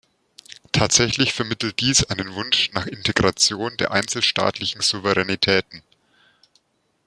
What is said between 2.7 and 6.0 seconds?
nach Integration der einzelstaatlichen Souveränitäten.